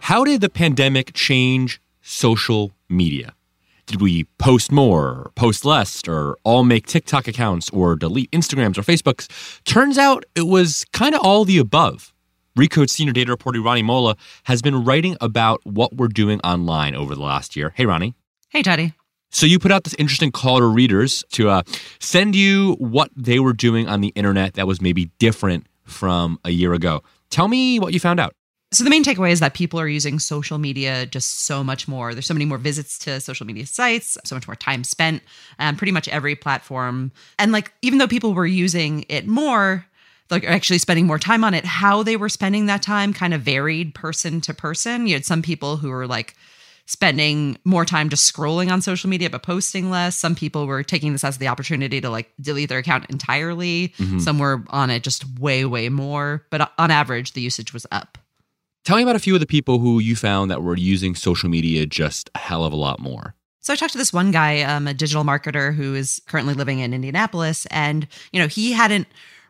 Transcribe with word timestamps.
How 0.00 0.24
did 0.24 0.40
the 0.40 0.48
pandemic 0.48 1.12
change 1.12 1.82
social 2.00 2.72
media? 2.88 3.34
Did 3.84 4.00
we 4.00 4.24
post 4.38 4.72
more, 4.72 5.06
or 5.06 5.32
post 5.34 5.64
less, 5.64 6.02
or 6.08 6.36
all 6.44 6.64
make 6.64 6.86
TikTok 6.86 7.28
accounts, 7.28 7.70
or 7.70 7.94
delete 7.94 8.30
Instagrams 8.30 8.78
or 8.78 8.82
Facebooks? 8.82 9.28
Turns 9.64 9.98
out 9.98 10.24
it 10.34 10.46
was 10.46 10.84
kind 10.92 11.14
of 11.14 11.20
all 11.22 11.44
the 11.44 11.58
above. 11.58 12.12
Recode 12.58 12.90
senior 12.90 13.12
data 13.12 13.30
reporter 13.30 13.60
Rani 13.60 13.82
Molla 13.82 14.16
has 14.44 14.62
been 14.62 14.82
writing 14.82 15.16
about 15.20 15.60
what 15.64 15.94
we're 15.94 16.08
doing 16.08 16.40
online 16.40 16.94
over 16.94 17.14
the 17.14 17.22
last 17.22 17.54
year. 17.54 17.72
Hey, 17.76 17.86
Ronnie. 17.86 18.14
Hey, 18.48 18.62
Teddy. 18.62 18.94
So 19.30 19.46
you 19.46 19.58
put 19.58 19.70
out 19.70 19.84
this 19.84 19.94
interesting 19.94 20.32
call 20.32 20.58
to 20.58 20.66
readers 20.66 21.22
to 21.32 21.50
uh, 21.50 21.62
send 22.00 22.34
you 22.34 22.74
what 22.78 23.10
they 23.14 23.38
were 23.38 23.52
doing 23.52 23.86
on 23.86 24.00
the 24.00 24.08
internet 24.08 24.54
that 24.54 24.66
was 24.66 24.80
maybe 24.80 25.10
different 25.18 25.66
from 25.88 26.38
a 26.44 26.50
year 26.50 26.74
ago. 26.74 27.02
Tell 27.30 27.48
me 27.48 27.78
what 27.78 27.92
you 27.92 28.00
found 28.00 28.20
out. 28.20 28.32
So 28.70 28.84
the 28.84 28.90
main 28.90 29.02
takeaway 29.02 29.30
is 29.30 29.40
that 29.40 29.54
people 29.54 29.80
are 29.80 29.88
using 29.88 30.18
social 30.18 30.58
media 30.58 31.06
just 31.06 31.46
so 31.46 31.64
much 31.64 31.88
more. 31.88 32.12
There's 32.12 32.26
so 32.26 32.34
many 32.34 32.44
more 32.44 32.58
visits 32.58 32.98
to 33.00 33.18
social 33.18 33.46
media 33.46 33.64
sites, 33.64 34.18
so 34.24 34.36
much 34.36 34.46
more 34.46 34.56
time 34.56 34.84
spent 34.84 35.22
on 35.58 35.68
um, 35.70 35.76
pretty 35.76 35.92
much 35.92 36.06
every 36.08 36.36
platform. 36.36 37.10
And 37.38 37.50
like 37.50 37.72
even 37.80 37.98
though 37.98 38.06
people 38.06 38.34
were 38.34 38.46
using 38.46 39.06
it 39.08 39.26
more, 39.26 39.86
like 40.30 40.44
actually 40.44 40.78
spending 40.78 41.06
more 41.06 41.18
time 41.18 41.44
on 41.44 41.54
it, 41.54 41.64
how 41.64 42.02
they 42.02 42.16
were 42.16 42.28
spending 42.28 42.66
that 42.66 42.82
time 42.82 43.14
kind 43.14 43.32
of 43.32 43.40
varied 43.40 43.94
person 43.94 44.42
to 44.42 44.52
person. 44.52 45.06
You 45.06 45.14
had 45.14 45.24
some 45.24 45.40
people 45.40 45.78
who 45.78 45.88
were 45.88 46.06
like 46.06 46.34
spending 46.88 47.58
more 47.64 47.84
time 47.84 48.08
just 48.08 48.34
scrolling 48.34 48.72
on 48.72 48.80
social 48.80 49.10
media 49.10 49.28
but 49.28 49.42
posting 49.42 49.90
less. 49.90 50.16
Some 50.16 50.34
people 50.34 50.66
were 50.66 50.82
taking 50.82 51.12
this 51.12 51.22
as 51.22 51.36
the 51.36 51.46
opportunity 51.46 52.00
to 52.00 52.08
like 52.08 52.32
delete 52.40 52.70
their 52.70 52.78
account 52.78 53.04
entirely. 53.10 53.92
Mm-hmm. 53.98 54.20
Some 54.20 54.38
were 54.38 54.64
on 54.70 54.88
it 54.90 55.02
just 55.04 55.38
way 55.38 55.66
way 55.66 55.90
more, 55.90 56.46
but 56.50 56.72
on 56.78 56.90
average 56.90 57.34
the 57.34 57.42
usage 57.42 57.74
was 57.74 57.86
up. 57.92 58.16
Tell 58.84 58.96
me 58.96 59.02
about 59.02 59.16
a 59.16 59.20
few 59.20 59.34
of 59.34 59.40
the 59.40 59.46
people 59.46 59.80
who 59.80 59.98
you 59.98 60.16
found 60.16 60.50
that 60.50 60.62
were 60.62 60.76
using 60.76 61.14
social 61.14 61.50
media 61.50 61.84
just 61.84 62.30
a 62.34 62.38
hell 62.38 62.64
of 62.64 62.72
a 62.72 62.76
lot 62.76 63.00
more. 63.00 63.34
So 63.60 63.74
I 63.74 63.76
talked 63.76 63.92
to 63.92 63.98
this 63.98 64.14
one 64.14 64.30
guy, 64.30 64.62
um, 64.62 64.88
a 64.88 64.94
digital 64.94 65.24
marketer 65.24 65.74
who 65.74 65.94
is 65.94 66.22
currently 66.26 66.54
living 66.54 66.78
in 66.78 66.94
Indianapolis, 66.94 67.66
and 67.66 68.08
you 68.32 68.40
know 68.40 68.46
he 68.46 68.72
hadn't 68.72 69.06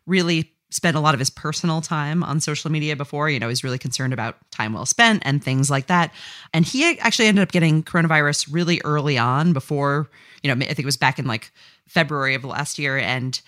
really 0.07 0.53
spent 0.71 0.97
a 0.97 1.01
lot 1.01 1.15
of 1.15 1.19
his 1.19 1.31
personal 1.31 1.81
time 1.81 2.23
on 2.23 2.41
social 2.41 2.71
media 2.71 2.95
before. 2.95 3.31
You 3.31 3.39
know, 3.39 3.49
he's 3.49 3.65
really 3.65 3.79
concerned 3.79 4.13
about 4.13 4.37
time 4.51 4.73
well 4.73 4.87
spent 4.87 5.23
and 5.25 5.43
things 5.43 5.71
like 5.71 5.87
that. 5.87 6.13
And 6.53 6.65
he 6.65 6.99
actually 6.99 7.27
ended 7.27 7.43
up 7.43 7.53
getting 7.53 7.83
coronavirus 7.83 8.49
really 8.51 8.81
early 8.85 9.17
on 9.17 9.53
before, 9.53 10.11
you 10.43 10.55
know, 10.55 10.65
I 10.65 10.69
think 10.69 10.81
it 10.81 10.85
was 10.85 10.97
back 10.97 11.19
in 11.19 11.27
like 11.27 11.51
February 11.87 12.35
of 12.35 12.45
last 12.45 12.79
year. 12.79 12.99
And 12.99 13.41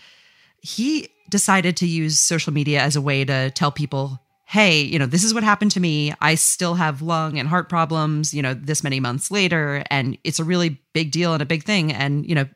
he 0.62 1.08
decided 1.28 1.76
to 1.78 1.86
use 1.86 2.18
social 2.18 2.52
media 2.52 2.80
as 2.80 2.96
a 2.96 3.00
way 3.00 3.24
to 3.24 3.50
tell 3.50 3.70
people 3.70 4.20
hey, 4.50 4.80
you 4.80 4.98
know, 4.98 5.06
this 5.06 5.22
is 5.22 5.32
what 5.32 5.44
happened 5.44 5.70
to 5.70 5.78
me. 5.78 6.12
I 6.20 6.34
still 6.34 6.74
have 6.74 7.02
lung 7.02 7.38
and 7.38 7.48
heart 7.48 7.68
problems, 7.68 8.34
you 8.34 8.42
know, 8.42 8.52
this 8.52 8.82
many 8.82 8.98
months 8.98 9.30
later. 9.30 9.84
And 9.92 10.18
it's 10.24 10.40
a 10.40 10.44
really 10.44 10.80
big 10.92 11.12
deal 11.12 11.32
and 11.32 11.40
a 11.40 11.46
big 11.46 11.62
thing. 11.62 11.92
And, 11.92 12.28
you 12.28 12.34
know, 12.34 12.46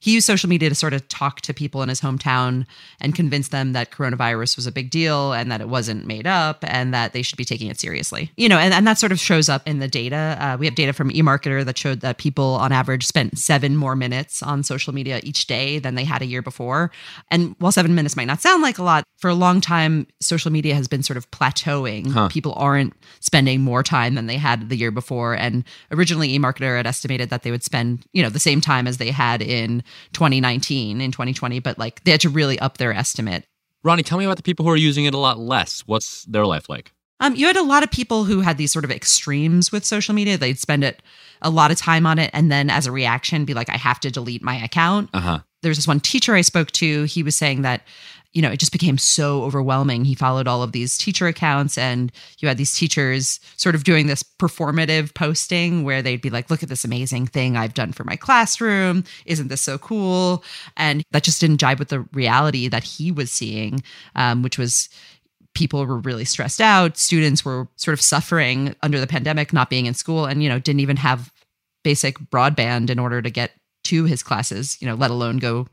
he 0.00 0.12
used 0.12 0.26
social 0.26 0.48
media 0.48 0.68
to 0.68 0.74
sort 0.74 0.92
of 0.92 1.06
talk 1.08 1.40
to 1.42 1.54
people 1.54 1.82
in 1.82 1.88
his 1.88 2.00
hometown 2.00 2.66
and 3.00 3.14
convince 3.14 3.48
them 3.48 3.72
that 3.72 3.90
coronavirus 3.90 4.56
was 4.56 4.66
a 4.66 4.72
big 4.72 4.90
deal 4.90 5.32
and 5.32 5.50
that 5.50 5.60
it 5.60 5.68
wasn't 5.68 6.06
made 6.06 6.26
up 6.26 6.64
and 6.66 6.94
that 6.94 7.12
they 7.12 7.22
should 7.22 7.36
be 7.36 7.44
taking 7.44 7.68
it 7.68 7.78
seriously. 7.80 8.30
You 8.36 8.48
know, 8.48 8.58
and, 8.58 8.72
and 8.72 8.86
that 8.86 8.98
sort 8.98 9.12
of 9.12 9.18
shows 9.18 9.48
up 9.48 9.66
in 9.66 9.78
the 9.78 9.88
data. 9.88 10.36
Uh, 10.38 10.56
we 10.58 10.66
have 10.66 10.74
data 10.74 10.92
from 10.92 11.10
eMarketer 11.10 11.64
that 11.64 11.76
showed 11.76 12.00
that 12.00 12.18
people 12.18 12.54
on 12.54 12.72
average 12.72 13.06
spent 13.06 13.38
seven 13.38 13.76
more 13.76 13.96
minutes 13.96 14.42
on 14.42 14.62
social 14.62 14.92
media 14.94 15.20
each 15.22 15.46
day 15.46 15.78
than 15.78 15.94
they 15.94 16.04
had 16.04 16.22
a 16.22 16.26
year 16.26 16.42
before. 16.42 16.90
And 17.30 17.56
while 17.58 17.72
seven 17.72 17.94
minutes 17.94 18.16
might 18.16 18.26
not 18.26 18.40
sound 18.40 18.62
like 18.62 18.78
a 18.78 18.82
lot, 18.82 19.04
for 19.18 19.28
a 19.28 19.34
long 19.34 19.60
time, 19.60 20.06
social 20.20 20.52
media 20.52 20.74
has 20.74 20.86
been 20.86 21.02
sort 21.02 21.16
of 21.16 21.28
plateauing. 21.32 22.12
Huh. 22.12 22.28
People 22.28 22.54
aren't 22.56 22.94
spending 23.20 23.62
more 23.62 23.82
time 23.82 24.14
than 24.14 24.26
they 24.26 24.36
had 24.36 24.68
the 24.68 24.76
year 24.76 24.92
before. 24.92 25.34
And 25.34 25.64
originally, 25.90 26.38
eMarketer 26.38 26.76
had 26.76 26.86
estimated 26.86 27.30
that 27.30 27.42
they 27.42 27.50
would 27.50 27.64
spend, 27.64 28.06
you 28.12 28.22
know, 28.22 28.30
the 28.30 28.38
same 28.38 28.60
time 28.60 28.86
as 28.86 28.98
they 28.98 29.10
had 29.10 29.42
in 29.42 29.82
2019 30.12 31.00
in 31.00 31.12
2020, 31.12 31.60
but 31.60 31.78
like 31.78 32.02
they 32.04 32.10
had 32.10 32.20
to 32.22 32.28
really 32.28 32.58
up 32.58 32.78
their 32.78 32.92
estimate. 32.92 33.44
Rani, 33.84 34.02
tell 34.02 34.18
me 34.18 34.24
about 34.24 34.36
the 34.36 34.42
people 34.42 34.64
who 34.64 34.70
are 34.70 34.76
using 34.76 35.04
it 35.04 35.14
a 35.14 35.18
lot 35.18 35.38
less. 35.38 35.82
What's 35.86 36.24
their 36.24 36.46
life 36.46 36.68
like? 36.68 36.92
Um, 37.20 37.34
you 37.34 37.46
had 37.46 37.56
a 37.56 37.62
lot 37.62 37.82
of 37.82 37.90
people 37.90 38.24
who 38.24 38.40
had 38.40 38.58
these 38.58 38.72
sort 38.72 38.84
of 38.84 38.90
extremes 38.90 39.72
with 39.72 39.84
social 39.84 40.14
media. 40.14 40.38
They'd 40.38 40.58
spend 40.58 40.84
it 40.84 41.02
a 41.42 41.50
lot 41.50 41.70
of 41.70 41.76
time 41.76 42.06
on 42.06 42.18
it, 42.18 42.30
and 42.32 42.50
then 42.50 42.70
as 42.70 42.86
a 42.86 42.92
reaction, 42.92 43.44
be 43.44 43.54
like, 43.54 43.68
"I 43.68 43.76
have 43.76 44.00
to 44.00 44.10
delete 44.10 44.42
my 44.42 44.56
account." 44.56 45.10
Uh-huh. 45.12 45.40
There's 45.62 45.76
this 45.76 45.88
one 45.88 46.00
teacher 46.00 46.34
I 46.34 46.42
spoke 46.42 46.70
to. 46.72 47.04
He 47.04 47.22
was 47.24 47.34
saying 47.34 47.62
that 47.62 47.82
you 48.32 48.42
know, 48.42 48.50
it 48.50 48.60
just 48.60 48.72
became 48.72 48.98
so 48.98 49.42
overwhelming. 49.42 50.04
He 50.04 50.14
followed 50.14 50.46
all 50.46 50.62
of 50.62 50.72
these 50.72 50.98
teacher 50.98 51.26
accounts, 51.26 51.78
and 51.78 52.12
you 52.38 52.48
had 52.48 52.58
these 52.58 52.76
teachers 52.76 53.40
sort 53.56 53.74
of 53.74 53.84
doing 53.84 54.06
this 54.06 54.22
performative 54.22 55.14
posting 55.14 55.82
where 55.82 56.02
they'd 56.02 56.20
be 56.20 56.30
like, 56.30 56.50
Look 56.50 56.62
at 56.62 56.68
this 56.68 56.84
amazing 56.84 57.26
thing 57.26 57.56
I've 57.56 57.74
done 57.74 57.92
for 57.92 58.04
my 58.04 58.16
classroom. 58.16 59.04
Isn't 59.24 59.48
this 59.48 59.62
so 59.62 59.78
cool? 59.78 60.44
And 60.76 61.02
that 61.10 61.22
just 61.22 61.40
didn't 61.40 61.58
jibe 61.58 61.78
with 61.78 61.88
the 61.88 62.00
reality 62.12 62.68
that 62.68 62.84
he 62.84 63.10
was 63.10 63.30
seeing, 63.30 63.82
um, 64.14 64.42
which 64.42 64.58
was 64.58 64.88
people 65.54 65.84
were 65.84 65.98
really 65.98 66.24
stressed 66.24 66.60
out. 66.60 66.96
Students 66.96 67.44
were 67.44 67.66
sort 67.76 67.94
of 67.94 68.00
suffering 68.00 68.76
under 68.82 69.00
the 69.00 69.06
pandemic, 69.06 69.52
not 69.52 69.70
being 69.70 69.86
in 69.86 69.94
school, 69.94 70.26
and, 70.26 70.42
you 70.42 70.48
know, 70.48 70.58
didn't 70.58 70.80
even 70.80 70.96
have 70.98 71.32
basic 71.82 72.18
broadband 72.18 72.90
in 72.90 72.98
order 72.98 73.22
to 73.22 73.30
get 73.30 73.52
to 73.84 74.04
his 74.04 74.22
classes, 74.22 74.76
you 74.80 74.86
know, 74.86 74.94
let 74.94 75.10
alone 75.10 75.38
go 75.38 75.66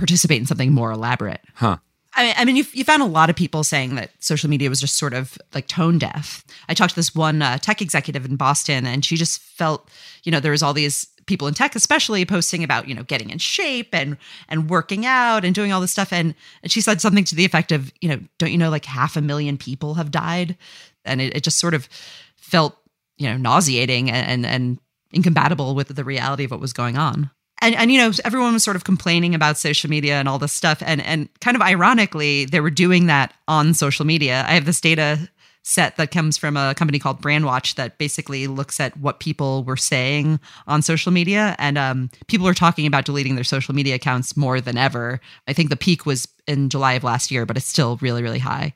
participate 0.00 0.40
in 0.40 0.46
something 0.46 0.72
more 0.72 0.90
elaborate. 0.90 1.40
Huh. 1.54 1.78
I 2.14 2.24
mean, 2.24 2.34
I 2.38 2.44
mean, 2.44 2.56
you, 2.56 2.64
you 2.72 2.84
found 2.84 3.02
a 3.02 3.06
lot 3.06 3.30
of 3.30 3.36
people 3.36 3.62
saying 3.62 3.94
that 3.94 4.10
social 4.18 4.50
media 4.50 4.68
was 4.68 4.80
just 4.80 4.96
sort 4.96 5.14
of 5.14 5.38
like 5.54 5.68
tone 5.68 5.98
deaf. 5.98 6.44
I 6.68 6.74
talked 6.74 6.90
to 6.90 6.96
this 6.96 7.14
one 7.14 7.40
uh, 7.40 7.58
tech 7.58 7.80
executive 7.80 8.24
in 8.24 8.36
Boston, 8.36 8.84
and 8.84 9.04
she 9.04 9.16
just 9.16 9.40
felt, 9.40 9.88
you 10.24 10.32
know, 10.32 10.40
there 10.40 10.50
was 10.50 10.62
all 10.62 10.74
these 10.74 11.06
people 11.26 11.46
in 11.46 11.54
tech, 11.54 11.76
especially 11.76 12.24
posting 12.24 12.64
about, 12.64 12.88
you 12.88 12.94
know, 12.94 13.04
getting 13.04 13.30
in 13.30 13.38
shape 13.38 13.94
and 13.94 14.16
and 14.48 14.68
working 14.68 15.06
out 15.06 15.44
and 15.44 15.54
doing 15.54 15.72
all 15.72 15.80
this 15.80 15.92
stuff. 15.92 16.12
And, 16.12 16.34
and 16.64 16.72
she 16.72 16.80
said 16.80 17.00
something 17.00 17.24
to 17.24 17.36
the 17.36 17.44
effect 17.44 17.70
of, 17.70 17.92
you 18.00 18.08
know, 18.08 18.18
don't 18.38 18.50
you 18.50 18.58
know, 18.58 18.70
like 18.70 18.86
half 18.86 19.16
a 19.16 19.22
million 19.22 19.56
people 19.56 19.94
have 19.94 20.10
died, 20.10 20.56
and 21.04 21.20
it, 21.20 21.36
it 21.36 21.44
just 21.44 21.58
sort 21.58 21.74
of 21.74 21.88
felt, 22.36 22.76
you 23.18 23.28
know, 23.28 23.36
nauseating 23.36 24.10
and, 24.10 24.26
and 24.26 24.46
and 24.46 24.78
incompatible 25.12 25.76
with 25.76 25.94
the 25.94 26.04
reality 26.04 26.44
of 26.44 26.50
what 26.50 26.60
was 26.60 26.72
going 26.72 26.98
on 26.98 27.30
and 27.60 27.74
and 27.74 27.92
you 27.92 27.98
know 27.98 28.12
everyone 28.24 28.52
was 28.52 28.64
sort 28.64 28.76
of 28.76 28.84
complaining 28.84 29.34
about 29.34 29.58
social 29.58 29.90
media 29.90 30.14
and 30.14 30.28
all 30.28 30.38
this 30.38 30.52
stuff. 30.52 30.82
And 30.84 31.00
and 31.02 31.28
kind 31.40 31.56
of 31.56 31.62
ironically 31.62 32.44
they 32.46 32.60
were 32.60 32.70
doing 32.70 33.06
that 33.06 33.34
on 33.48 33.74
social 33.74 34.04
media. 34.04 34.44
I 34.46 34.52
have 34.52 34.64
this 34.64 34.80
data 34.80 35.28
set 35.62 35.96
that 35.96 36.10
comes 36.10 36.38
from 36.38 36.56
a 36.56 36.74
company 36.74 36.98
called 36.98 37.20
brandwatch 37.20 37.74
that 37.74 37.98
basically 37.98 38.46
looks 38.46 38.80
at 38.80 38.96
what 38.96 39.20
people 39.20 39.62
were 39.64 39.76
saying 39.76 40.40
on 40.66 40.80
social 40.80 41.12
media. 41.12 41.54
And 41.58 41.76
um, 41.76 42.10
people 42.28 42.48
are 42.48 42.54
talking 42.54 42.86
about 42.86 43.04
deleting 43.04 43.34
their 43.34 43.44
social 43.44 43.74
media 43.74 43.94
accounts 43.96 44.38
more 44.38 44.60
than 44.60 44.78
ever. 44.78 45.20
I 45.46 45.52
think 45.52 45.68
the 45.68 45.76
peak 45.76 46.06
was 46.06 46.26
in 46.46 46.70
july 46.70 46.94
of 46.94 47.04
last 47.04 47.30
year 47.30 47.46
but 47.46 47.56
it's 47.56 47.66
still 47.66 47.98
really 48.00 48.22
really 48.22 48.38
high. 48.38 48.74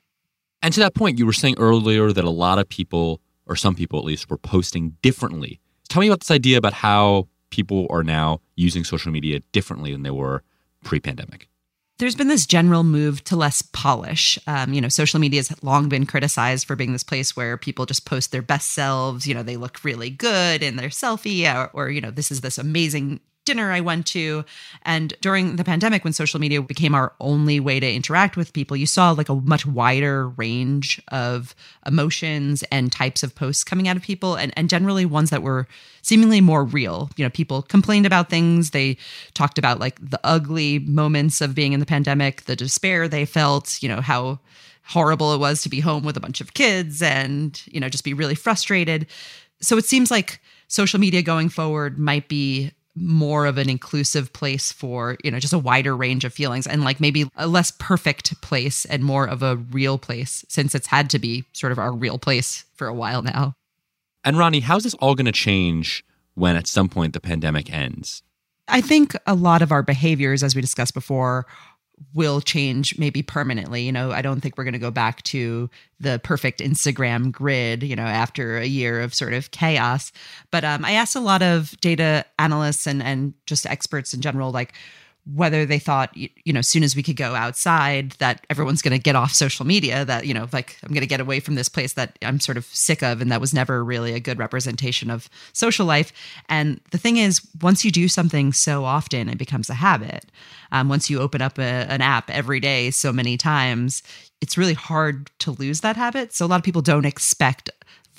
And 0.61 0.73
to 0.73 0.79
that 0.81 0.95
point 0.95 1.19
you 1.19 1.25
were 1.25 1.33
saying 1.33 1.55
earlier 1.57 2.11
that 2.11 2.23
a 2.23 2.29
lot 2.29 2.59
of 2.59 2.69
people 2.69 3.21
or 3.47 3.55
some 3.55 3.75
people 3.75 3.99
at 3.99 4.05
least 4.05 4.29
were 4.29 4.37
posting 4.37 4.95
differently. 5.01 5.59
Tell 5.89 6.01
me 6.01 6.07
about 6.07 6.21
this 6.21 6.31
idea 6.31 6.57
about 6.57 6.73
how 6.73 7.27
people 7.55 7.87
are 7.89 8.03
now 8.03 8.41
using 8.55 8.83
social 8.83 9.11
media 9.11 9.39
differently 9.53 9.93
than 9.93 10.03
they 10.03 10.11
were 10.11 10.43
pre 10.83 10.99
pandemic? 10.99 11.47
There's 11.97 12.15
been 12.15 12.27
this 12.27 12.45
general 12.45 12.83
move 12.83 13.23
to 13.23 13.37
less 13.37 13.61
polish. 13.61 14.37
Um, 14.47 14.73
you 14.73 14.81
know, 14.81 14.89
social 14.89 15.21
media 15.21 15.39
has 15.39 15.63
long 15.63 15.87
been 15.87 16.05
criticized 16.05 16.67
for 16.67 16.75
being 16.75 16.91
this 16.91 17.05
place 17.05 17.37
where 17.37 17.55
people 17.55 17.85
just 17.85 18.05
post 18.05 18.33
their 18.33 18.41
best 18.41 18.73
selves. 18.73 19.25
You 19.25 19.33
know, 19.33 19.43
they 19.43 19.55
look 19.55 19.81
really 19.85 20.09
good 20.09 20.61
in 20.61 20.75
their 20.75 20.89
selfie, 20.89 21.45
or, 21.47 21.69
or 21.71 21.89
you 21.89 22.01
know, 22.01 22.11
this 22.11 22.31
is 22.31 22.41
this 22.41 22.57
amazing 22.57 23.21
dinner 23.45 23.71
I 23.71 23.79
went 23.79 24.05
to. 24.07 24.43
And 24.81 25.13
during 25.21 25.55
the 25.55 25.63
pandemic, 25.63 26.03
when 26.03 26.13
social 26.13 26.39
media 26.39 26.61
became 26.61 26.93
our 26.93 27.13
only 27.19 27.59
way 27.59 27.79
to 27.79 27.91
interact 27.91 28.35
with 28.35 28.53
people, 28.53 28.75
you 28.75 28.85
saw 28.85 29.11
like 29.11 29.29
a 29.29 29.35
much 29.35 29.65
wider 29.65 30.29
range 30.29 31.01
of 31.09 31.55
emotions 31.85 32.63
and 32.71 32.91
types 32.91 33.23
of 33.23 33.35
posts 33.35 33.63
coming 33.63 33.87
out 33.87 33.95
of 33.95 34.03
people, 34.03 34.35
and, 34.35 34.51
and 34.57 34.69
generally 34.69 35.05
ones 35.05 35.29
that 35.29 35.43
were 35.43 35.67
seemingly 36.01 36.41
more 36.41 36.63
real. 36.63 37.09
You 37.15 37.23
know, 37.25 37.29
people 37.29 37.61
complained 37.61 38.05
about 38.05 38.29
things. 38.29 38.71
They 38.71 38.97
talked 39.33 39.57
about 39.57 39.79
like 39.79 39.97
the 40.01 40.19
ugly 40.23 40.79
moments 40.79 41.41
of 41.41 41.55
being 41.55 41.73
in 41.73 41.79
the 41.79 41.85
pandemic, 41.85 42.45
the 42.45 42.55
despair 42.55 43.07
they 43.07 43.25
felt, 43.25 43.81
you 43.81 43.89
know, 43.89 44.01
how 44.01 44.39
horrible 44.87 45.33
it 45.33 45.39
was 45.39 45.61
to 45.63 45.69
be 45.69 45.79
home 45.79 46.03
with 46.03 46.15
a 46.15 46.19
bunch 46.19 46.41
of 46.41 46.53
kids 46.53 47.01
and, 47.01 47.61
you 47.65 47.79
know, 47.79 47.89
just 47.89 48.03
be 48.03 48.13
really 48.13 48.35
frustrated. 48.35 49.07
So 49.59 49.77
it 49.77 49.85
seems 49.85 50.11
like 50.11 50.39
social 50.67 50.99
media 50.99 51.21
going 51.21 51.49
forward 51.49 51.97
might 51.97 52.27
be 52.27 52.71
more 52.95 53.45
of 53.45 53.57
an 53.57 53.69
inclusive 53.69 54.31
place 54.31 54.71
for 54.71 55.17
you 55.23 55.29
know 55.29 55.39
just 55.39 55.53
a 55.53 55.59
wider 55.59 55.95
range 55.95 56.23
of 56.23 56.33
feelings 56.33 56.65
and 56.65 56.83
like 56.83 57.01
maybe 57.01 57.29
a 57.35 57.47
less 57.47 57.71
perfect 57.77 58.39
place 58.41 58.85
and 58.85 59.03
more 59.03 59.27
of 59.27 59.43
a 59.43 59.57
real 59.57 59.97
place 59.97 60.45
since 60.47 60.73
it's 60.73 60.87
had 60.87 61.09
to 61.09 61.19
be 61.19 61.43
sort 61.51 61.71
of 61.71 61.79
our 61.79 61.91
real 61.91 62.17
place 62.17 62.65
for 62.73 62.87
a 62.87 62.93
while 62.93 63.21
now. 63.21 63.53
And 64.23 64.37
Rani, 64.37 64.61
how's 64.61 64.83
this 64.83 64.93
all 64.95 65.13
going 65.13 65.25
to 65.25 65.31
change 65.31 66.03
when 66.33 66.55
at 66.55 66.67
some 66.67 66.89
point 66.89 67.13
the 67.13 67.19
pandemic 67.19 67.71
ends? 67.71 68.23
I 68.67 68.81
think 68.81 69.15
a 69.27 69.35
lot 69.35 69.61
of 69.61 69.71
our 69.71 69.83
behaviors 69.83 70.41
as 70.41 70.55
we 70.55 70.61
discussed 70.61 70.93
before 70.93 71.45
will 72.13 72.41
change 72.41 72.97
maybe 72.97 73.21
permanently. 73.21 73.83
You 73.83 73.91
know, 73.91 74.11
I 74.11 74.21
don't 74.21 74.41
think 74.41 74.57
we're 74.57 74.63
going 74.63 74.73
to 74.73 74.79
go 74.79 74.91
back 74.91 75.21
to 75.23 75.69
the 75.99 76.19
perfect 76.23 76.59
Instagram 76.59 77.31
grid, 77.31 77.83
you 77.83 77.95
know, 77.95 78.03
after 78.03 78.57
a 78.57 78.65
year 78.65 79.01
of 79.01 79.13
sort 79.13 79.33
of 79.33 79.51
chaos. 79.51 80.11
But 80.51 80.63
um, 80.63 80.83
I 80.83 80.91
asked 80.91 81.15
a 81.15 81.21
lot 81.21 81.41
of 81.41 81.79
data 81.81 82.25
analysts 82.37 82.87
and, 82.87 83.01
and 83.01 83.33
just 83.45 83.65
experts 83.65 84.13
in 84.13 84.21
general, 84.21 84.51
like, 84.51 84.73
whether 85.33 85.65
they 85.65 85.79
thought 85.79 86.15
you 86.15 86.53
know 86.53 86.59
as 86.59 86.67
soon 86.67 86.83
as 86.83 86.95
we 86.95 87.03
could 87.03 87.15
go 87.15 87.35
outside 87.35 88.11
that 88.13 88.45
everyone's 88.49 88.81
going 88.81 88.95
to 88.95 89.01
get 89.01 89.15
off 89.15 89.31
social 89.31 89.65
media 89.65 90.05
that 90.05 90.27
you 90.27 90.33
know 90.33 90.47
like 90.53 90.77
i'm 90.83 90.89
going 90.89 91.01
to 91.01 91.07
get 91.07 91.19
away 91.19 91.39
from 91.39 91.55
this 91.55 91.67
place 91.67 91.93
that 91.93 92.17
i'm 92.21 92.39
sort 92.39 92.57
of 92.57 92.65
sick 92.65 93.01
of 93.01 93.21
and 93.21 93.31
that 93.31 93.41
was 93.41 93.53
never 93.53 93.83
really 93.83 94.13
a 94.13 94.19
good 94.19 94.39
representation 94.39 95.09
of 95.09 95.29
social 95.53 95.85
life. 95.85 96.11
And 96.49 96.79
the 96.91 96.97
thing 96.97 97.17
is 97.17 97.41
once 97.61 97.83
you 97.83 97.91
do 97.91 98.07
something 98.07 98.53
so 98.53 98.85
often 98.85 99.29
it 99.29 99.37
becomes 99.37 99.69
a 99.69 99.73
habit. 99.73 100.25
Um, 100.71 100.89
once 100.89 101.09
you 101.09 101.19
open 101.19 101.41
up 101.41 101.57
a, 101.57 101.61
an 101.61 102.01
app 102.01 102.29
every 102.29 102.59
day 102.59 102.91
so 102.91 103.13
many 103.13 103.37
times 103.37 104.03
it's 104.41 104.57
really 104.57 104.73
hard 104.73 105.31
to 105.39 105.51
lose 105.51 105.81
that 105.81 105.95
habit. 105.95 106.33
So 106.33 106.45
a 106.45 106.47
lot 106.47 106.57
of 106.57 106.63
people 106.63 106.81
don't 106.81 107.05
expect 107.05 107.69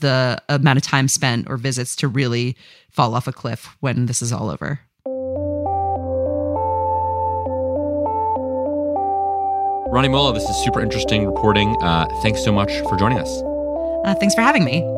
the 0.01 0.43
amount 0.49 0.79
of 0.79 0.83
time 0.83 1.09
spent 1.09 1.49
or 1.49 1.57
visits 1.57 1.95
to 1.97 2.09
really 2.09 2.57
fall 2.91 3.15
off 3.15 3.27
a 3.27 3.33
cliff 3.33 3.77
when 3.81 4.07
this 4.07 4.23
is 4.23 4.33
all 4.33 4.51
over 4.51 4.81
Rani 9.89 10.09
Molla, 10.09 10.33
this 10.33 10.49
is 10.49 10.65
super 10.65 10.81
interesting 10.81 11.27
reporting. 11.27 11.77
Uh, 11.83 12.07
thanks 12.23 12.43
so 12.45 12.51
much 12.53 12.81
for 12.89 12.97
joining 12.97 13.19
us. 13.19 13.43
Uh, 14.05 14.15
thanks 14.19 14.35
for 14.35 14.43
having 14.43 14.65
me. 14.65 14.96